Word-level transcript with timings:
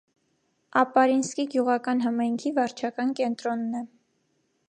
Ապարինսկի 0.81 1.45
գյուղական 1.55 2.01
համայնքի 2.07 2.53
վարչական 2.57 3.13
կենտրոնն 3.21 3.79
է։ 3.83 3.85